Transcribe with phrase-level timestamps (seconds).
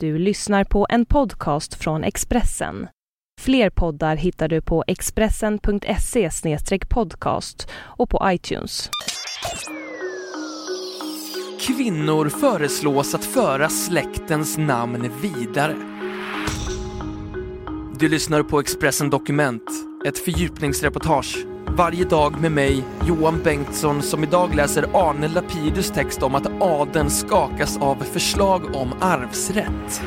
[0.00, 2.88] Du lyssnar på en podcast från Expressen.
[3.40, 6.30] Fler poddar hittar du på expressen.se
[6.88, 8.90] podcast och på iTunes.
[11.60, 15.76] Kvinnor föreslås att föra släktens namn vidare.
[17.98, 19.70] Du lyssnar på Expressen Dokument,
[20.06, 26.34] ett fördjupningsreportage varje dag med mig, Johan Bengtsson, som idag läser Arne Lapidus text om
[26.34, 30.02] att adeln skakas av förslag om arvsrätt.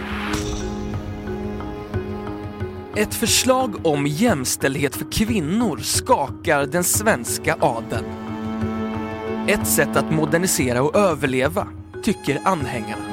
[2.96, 8.06] Ett förslag om jämställdhet för kvinnor skakar den svenska adeln.
[9.48, 11.68] Ett sätt att modernisera och överleva,
[12.04, 13.04] tycker anhängarna.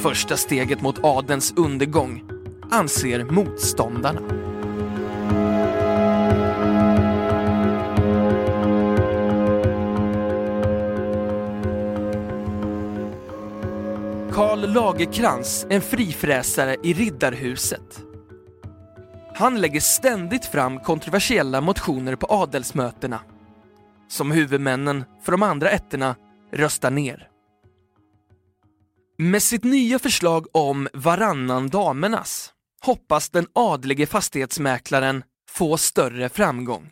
[0.00, 2.24] Första steget mot adelns undergång,
[2.70, 4.47] anser motståndarna.
[14.68, 18.04] Lagerkrans, en frifräsare i Riddarhuset.
[19.34, 23.20] Han lägger ständigt fram kontroversiella motioner på adelsmötena
[24.08, 26.16] som huvudmännen för de andra ätterna
[26.52, 27.28] röstar ner.
[29.18, 36.90] Med sitt nya förslag om varannan damernas hoppas den adlige fastighetsmäklaren få större framgång.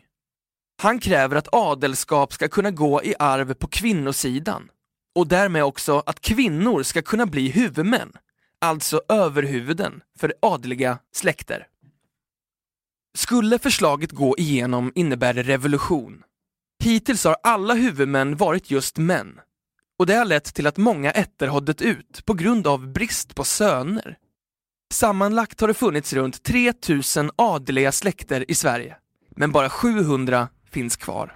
[0.81, 4.69] Han kräver att adelskap ska kunna gå i arv på kvinnosidan
[5.17, 8.11] och därmed också att kvinnor ska kunna bli huvudmän,
[8.61, 11.67] alltså överhuvuden för adliga släkter.
[13.17, 16.23] Skulle förslaget gå igenom innebär det revolution.
[16.83, 19.39] Hittills har alla huvudmän varit just män
[19.99, 23.35] och det har lett till att många ätter har dött ut på grund av brist
[23.35, 24.17] på söner.
[24.93, 28.97] Sammanlagt har det funnits runt 3000 adliga släkter i Sverige,
[29.35, 31.35] men bara 700 finns kvar.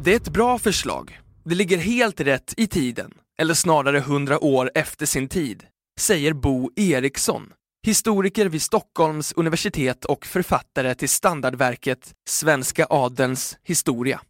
[0.00, 4.70] Det är ett bra förslag det ligger helt rätt i tiden, eller snarare hundra år
[4.74, 5.66] efter sin tid,
[6.00, 7.52] säger Bo Eriksson,
[7.86, 14.20] historiker vid Stockholms universitet och författare till standardverket Svenska adelns historia.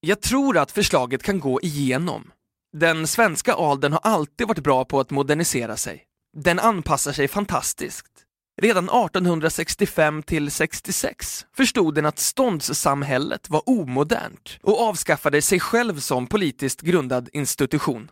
[0.00, 2.30] Jag tror att förslaget kan gå igenom.
[2.72, 6.04] Den svenska adeln har alltid varit bra på att modernisera sig.
[6.36, 8.13] Den anpassar sig fantastiskt.
[8.62, 16.26] Redan 1865 till 66 förstod den att ståndssamhället var omodernt och avskaffade sig själv som
[16.26, 18.10] politiskt grundad institution.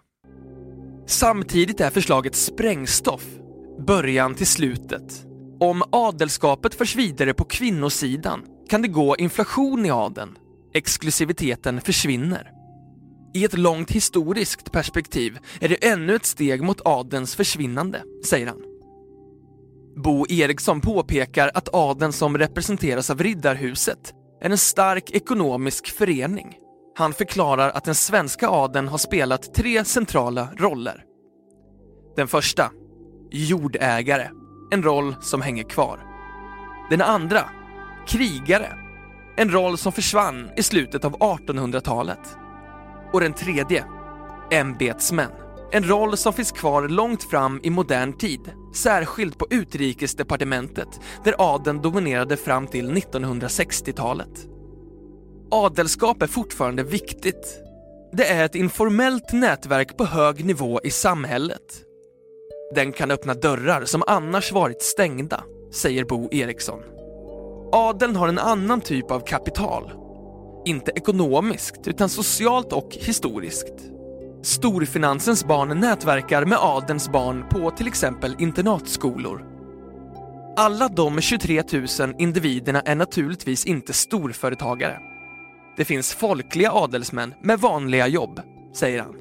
[1.06, 3.24] Samtidigt är förslaget sprängstoff,
[3.86, 5.26] början till slutet.
[5.60, 10.38] Om adelskapet förs vidare på kvinnosidan kan det gå inflation i adeln.
[10.74, 12.50] Exklusiviteten försvinner.
[13.34, 18.71] I ett långt historiskt perspektiv är det ännu ett steg mot adelns försvinnande, säger han.
[19.96, 26.56] Bo Eriksson påpekar att adeln som representeras av Riddarhuset är en stark ekonomisk förening.
[26.96, 31.04] Han förklarar att den svenska adeln har spelat tre centrala roller.
[32.16, 32.70] Den första,
[33.30, 34.28] jordägare,
[34.70, 36.00] en roll som hänger kvar.
[36.90, 37.40] Den andra,
[38.06, 38.72] krigare,
[39.36, 42.36] en roll som försvann i slutet av 1800-talet.
[43.12, 43.84] Och den tredje,
[44.50, 45.30] ämbetsmän,
[45.72, 48.40] en roll som finns kvar långt fram i modern tid,
[48.74, 50.88] särskilt på utrikesdepartementet
[51.24, 54.48] där adeln dominerade fram till 1960-talet.
[55.50, 57.62] Adelskap är fortfarande viktigt.
[58.12, 61.82] Det är ett informellt nätverk på hög nivå i samhället.
[62.74, 66.80] Den kan öppna dörrar som annars varit stängda, säger Bo Eriksson.
[67.72, 69.92] Adeln har en annan typ av kapital.
[70.64, 73.74] Inte ekonomiskt, utan socialt och historiskt.
[74.42, 79.44] Storfinansens barn nätverkar med adelns barn på till exempel internatskolor.
[80.56, 84.98] Alla de 23 000 individerna är naturligtvis inte storföretagare.
[85.76, 88.40] Det finns folkliga adelsmän med vanliga jobb,
[88.74, 89.16] säger han.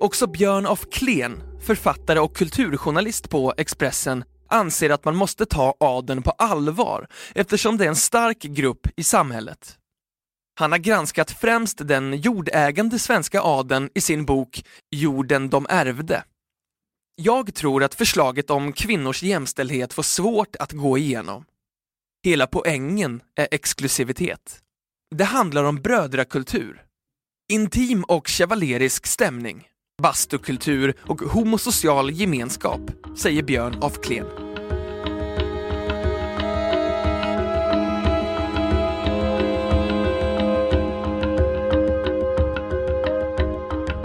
[0.00, 6.22] Också Björn af Kleen, författare och kulturjournalist på Expressen, anser att man måste ta adeln
[6.22, 9.78] på allvar eftersom det är en stark grupp i samhället.
[10.58, 16.24] Han har granskat främst den jordägande svenska adeln i sin bok Jorden de ärvde.
[17.16, 21.44] Jag tror att förslaget om kvinnors jämställdhet får svårt att gå igenom.
[22.24, 24.60] Hela poängen är exklusivitet.
[25.14, 26.82] Det handlar om brödrakultur.
[27.52, 29.68] Intim och chevalerisk stämning,
[30.02, 32.80] bastukultur och homosocial gemenskap,
[33.16, 34.47] säger Björn af Kleen.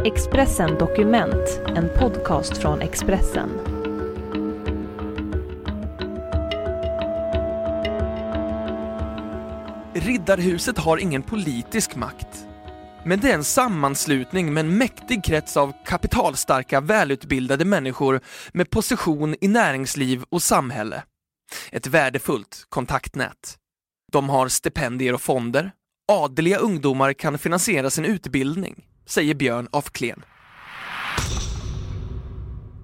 [0.06, 3.50] Expressen Dokument, en podcast från Expressen.
[9.94, 12.46] Riddarhuset har ingen politisk makt.
[13.06, 18.22] Men det är en sammanslutning med en mäktig krets av kapitalstarka, välutbildade människor
[18.54, 21.04] med position i näringsliv och samhälle.
[21.72, 23.58] Ett värdefullt kontaktnät.
[24.12, 25.72] De har stipendier och fonder.
[26.12, 30.24] Adeliga ungdomar kan finansiera sin utbildning, säger Björn af Klen.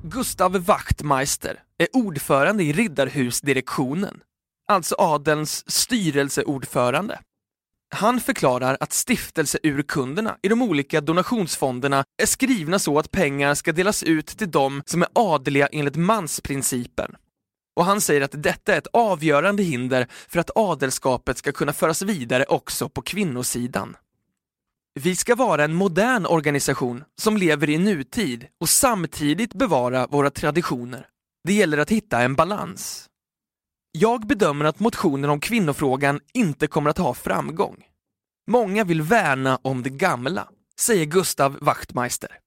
[0.04, 4.22] Gustav Wachtmeister är ordförande i Riddarhusdirektionen,
[4.68, 7.20] alltså adelns styrelseordförande.
[7.96, 14.04] Han förklarar att stiftelseurkunderna i de olika donationsfonderna är skrivna så att pengar ska delas
[14.04, 17.16] ut till de som är adliga enligt mansprincipen.
[17.76, 22.02] Och han säger att detta är ett avgörande hinder för att adelskapet ska kunna föras
[22.02, 23.96] vidare också på kvinnosidan.
[24.94, 31.08] Vi ska vara en modern organisation som lever i nutid och samtidigt bevara våra traditioner.
[31.44, 33.10] Det gäller att hitta en balans.
[33.92, 37.84] Jag bedömer att motionen om kvinnofrågan inte kommer att ha framgång.
[38.52, 40.48] Många vill värna om det gamla,
[40.80, 42.40] säger Gustav Wachtmeister.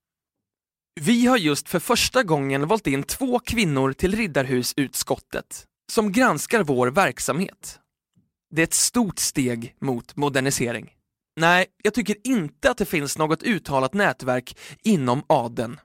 [1.00, 6.88] Vi har just för första gången valt in två kvinnor till Riddarhusutskottet som granskar vår
[6.88, 7.78] verksamhet.
[8.50, 10.90] Det är ett stort steg mot modernisering.
[11.36, 15.80] Nej, jag tycker inte att det finns något uttalat nätverk inom adeln.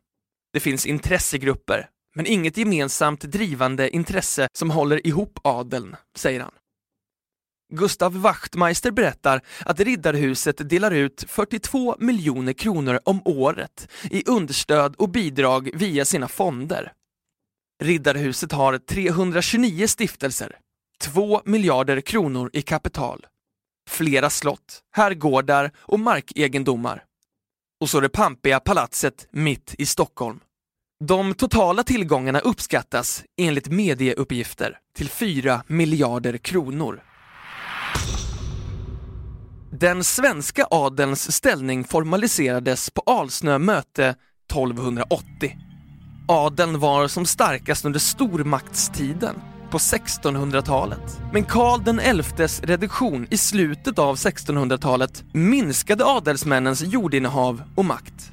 [0.54, 6.52] Det finns intressegrupper, men inget gemensamt drivande intresse som håller ihop adeln, säger han.
[7.74, 15.10] Gustav Wachtmeister berättar att Riddarhuset delar ut 42 miljoner kronor om året i understöd och
[15.10, 16.94] bidrag via sina fonder.
[17.84, 20.58] Riddarhuset har 329 stiftelser,
[21.02, 23.26] 2 miljarder kronor i kapital,
[23.88, 27.04] flera slott, herrgårdar och markegendomar.
[27.82, 30.40] Och så det pampiga palatset mitt i Stockholm.
[31.04, 37.04] De totala tillgångarna uppskattas, enligt medieuppgifter, till 4 miljarder kronor.
[39.72, 44.16] Den svenska adelns ställning formaliserades på Alsnö möte
[44.52, 45.58] 1280.
[46.28, 49.36] Adeln var som starkast under stormaktstiden
[49.72, 51.22] på 1600-talet.
[51.34, 58.32] Men Karl den XIs reduktion i slutet av 1600-talet minskade adelsmännens jordinnehav och makt.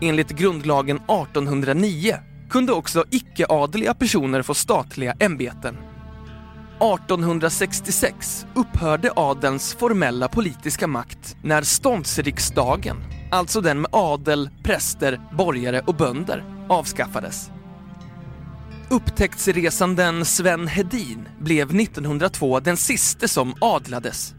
[0.00, 2.16] Enligt grundlagen 1809
[2.50, 5.76] kunde också icke-adliga personer få statliga ämbeten
[6.82, 12.96] 1866 upphörde adelns formella politiska makt när ståndsriksdagen,
[13.30, 17.50] alltså den med adel, präster, borgare och bönder, avskaffades.
[18.92, 24.34] Upptäcktsresanden Sven Hedin blev 1902 den siste som adlades.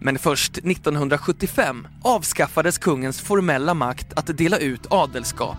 [0.00, 5.56] Men först 1975 avskaffades kungens formella makt att dela ut adelskap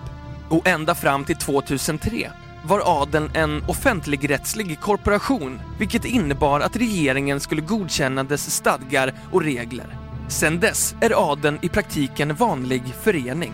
[0.50, 2.32] och ända fram till 2003
[2.66, 9.98] var adeln en offentligrättslig korporation, vilket innebar att regeringen skulle godkänna dess stadgar och regler.
[10.28, 13.54] Sedan dess är adeln i praktiken vanlig förening.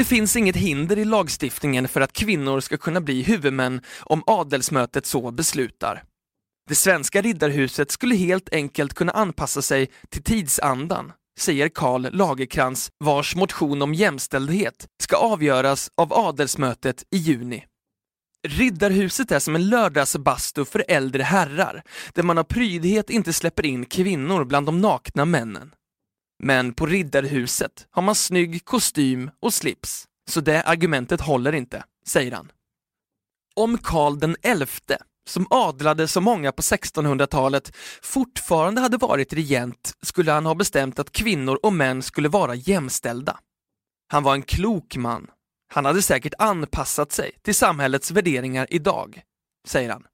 [0.00, 5.06] Det finns inget hinder i lagstiftningen för att kvinnor ska kunna bli huvudmän om adelsmötet
[5.06, 6.02] så beslutar.
[6.68, 13.36] Det svenska riddarhuset skulle helt enkelt kunna anpassa sig till tidsandan säger Karl Lagerkrans vars
[13.36, 17.64] motion om jämställdhet ska avgöras av adelsmötet i juni.
[18.48, 21.82] Riddarhuset är som en lördagsbastu för äldre herrar,
[22.14, 25.70] där man av prydhet inte släpper in kvinnor bland de nakna männen.
[26.42, 32.32] Men på Riddarhuset har man snygg kostym och slips, så det argumentet håller inte, säger
[32.32, 32.52] han.
[33.56, 40.32] Om Karl den elfte som adlade så många på 1600-talet, fortfarande hade varit regent skulle
[40.32, 43.38] han ha bestämt att kvinnor och män skulle vara jämställda.
[44.08, 45.26] Han var en klok man.
[45.72, 49.22] Han hade säkert anpassat sig till samhällets värderingar idag,
[49.66, 50.04] säger han.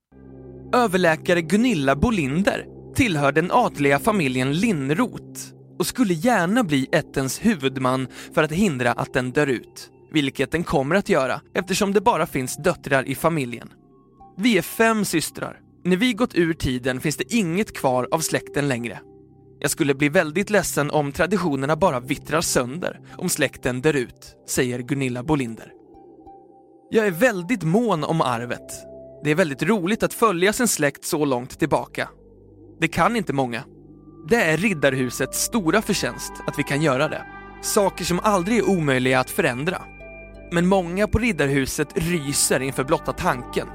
[0.74, 8.42] Överläkare Gunilla Bolinder tillhör den adliga familjen Linnroth och skulle gärna bli ättens huvudman för
[8.42, 12.56] att hindra att den dör ut, vilket den kommer att göra eftersom det bara finns
[12.56, 13.68] döttrar i familjen.
[14.36, 15.60] Vi är fem systrar.
[15.84, 19.00] När vi gått ur tiden finns det inget kvar av släkten längre.
[19.58, 24.78] Jag skulle bli väldigt ledsen om traditionerna bara vittrar sönder om släkten dör ut, säger
[24.78, 25.72] Gunilla Bolinder.
[26.90, 28.72] Jag är väldigt mån om arvet.
[29.24, 32.08] Det är väldigt roligt att följa sin släkt så långt tillbaka.
[32.80, 33.62] Det kan inte många.
[34.28, 37.26] Det är Riddarhusets stora förtjänst att vi kan göra det.
[37.62, 39.82] Saker som aldrig är omöjliga att förändra.
[40.52, 43.66] Men många på Riddarhuset ryser inför blotta tanken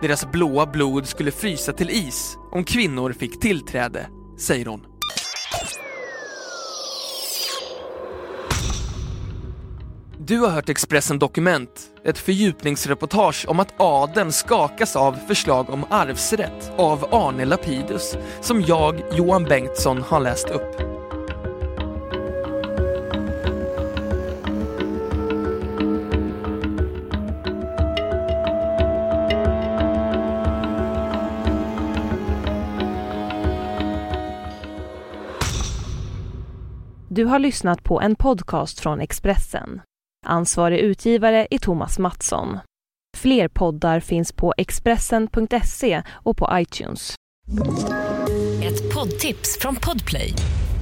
[0.00, 4.80] deras blåa blod skulle frysa till is om kvinnor fick tillträde, säger hon.
[10.18, 16.72] Du har hört Expressen Dokument, ett fördjupningsreportage om att adeln skakas av förslag om arvsrätt
[16.76, 20.76] av Arne Lapidus som jag, Johan Bengtsson, har läst upp.
[37.08, 39.80] Du har lyssnat på en podcast från Expressen.
[40.26, 42.58] Ansvarig utgivare är Thomas Mattsson.
[43.16, 47.14] Fler poddar finns på Expressen.se och på iTunes.
[48.62, 50.32] Ett poddtips från Podplay.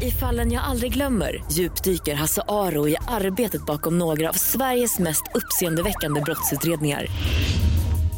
[0.02, 5.22] I fallen jag aldrig glömmer djupdyker Hasse Aro i arbetet bakom några av Sveriges mest
[5.34, 7.06] uppseendeväckande brottsutredningar.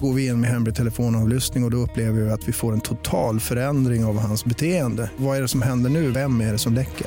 [0.01, 2.81] Går vi in med hemlig telefonavlyssning och, och då upplever vi att vi får en
[2.81, 5.11] total förändring av hans beteende.
[5.17, 6.11] Vad är det som händer nu?
[6.11, 7.07] Vem är det som läcker?